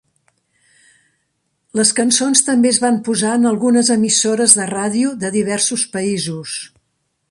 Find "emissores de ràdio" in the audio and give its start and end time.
3.99-5.17